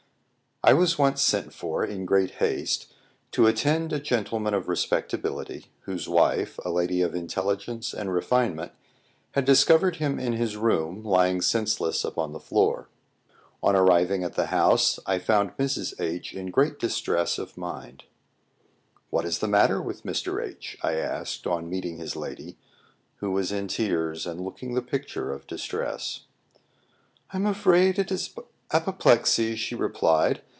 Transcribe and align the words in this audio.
I 0.63 0.73
WAS 0.73 0.95
once 0.99 1.23
sent 1.23 1.55
for, 1.55 1.83
in 1.83 2.05
great 2.05 2.35
haste, 2.35 2.93
to 3.31 3.47
attend 3.47 3.91
a 3.91 3.99
gentleman 3.99 4.53
of 4.53 4.67
respectability, 4.67 5.71
whose 5.85 6.07
wife, 6.07 6.59
a 6.63 6.69
lady 6.69 7.01
of 7.01 7.15
intelligence 7.15 7.95
and 7.95 8.13
refinement, 8.13 8.71
had 9.31 9.43
discovered 9.43 9.95
him 9.95 10.19
in 10.19 10.33
his 10.33 10.55
room 10.55 11.03
lying 11.03 11.41
senseless 11.41 12.03
upon 12.05 12.31
the 12.31 12.39
floor. 12.39 12.89
On 13.63 13.75
arriving 13.75 14.23
at 14.23 14.35
the 14.35 14.47
house, 14.47 14.99
I 15.07 15.17
found 15.17 15.57
Mrs. 15.57 15.99
H 15.99 16.31
in 16.31 16.51
great 16.51 16.77
distress 16.77 17.39
of 17.39 17.57
mind. 17.57 18.03
"What 19.09 19.25
is 19.25 19.39
the 19.39 19.47
matter 19.47 19.81
with 19.81 20.03
Mr. 20.03 20.45
H?" 20.47 20.77
I 20.83 20.93
asked, 20.97 21.47
on 21.47 21.71
meeting 21.71 21.97
his 21.97 22.15
lady, 22.15 22.59
who 23.15 23.31
was 23.31 23.51
in 23.51 23.67
tears 23.67 24.27
and 24.27 24.39
looking 24.41 24.75
the 24.75 24.83
picture 24.83 25.33
of 25.33 25.47
distress. 25.47 26.25
"I'm 27.31 27.47
afraid 27.47 27.97
it 27.97 28.11
is 28.11 28.35
apoplexy," 28.71 29.55
she 29.55 29.73
replied. 29.73 30.43